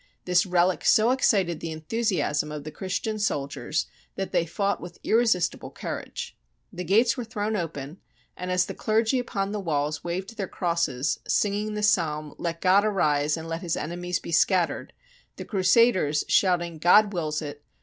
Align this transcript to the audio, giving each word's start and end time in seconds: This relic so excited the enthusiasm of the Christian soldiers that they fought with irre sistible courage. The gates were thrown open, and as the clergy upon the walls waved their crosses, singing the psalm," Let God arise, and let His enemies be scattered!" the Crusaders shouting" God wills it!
This 0.25 0.47
relic 0.47 0.83
so 0.83 1.11
excited 1.11 1.59
the 1.59 1.71
enthusiasm 1.71 2.51
of 2.51 2.63
the 2.63 2.71
Christian 2.71 3.19
soldiers 3.19 3.85
that 4.15 4.31
they 4.31 4.47
fought 4.47 4.81
with 4.81 4.99
irre 5.03 5.25
sistible 5.27 5.71
courage. 5.71 6.35
The 6.73 6.83
gates 6.83 7.15
were 7.17 7.23
thrown 7.23 7.55
open, 7.55 7.99
and 8.35 8.49
as 8.49 8.65
the 8.65 8.73
clergy 8.73 9.19
upon 9.19 9.51
the 9.51 9.59
walls 9.59 10.03
waved 10.03 10.37
their 10.37 10.47
crosses, 10.47 11.19
singing 11.27 11.75
the 11.75 11.83
psalm," 11.83 12.33
Let 12.39 12.61
God 12.61 12.83
arise, 12.83 13.37
and 13.37 13.47
let 13.47 13.61
His 13.61 13.77
enemies 13.77 14.17
be 14.17 14.31
scattered!" 14.31 14.91
the 15.35 15.45
Crusaders 15.45 16.23
shouting" 16.27 16.79
God 16.79 17.13
wills 17.13 17.39
it! 17.43 17.61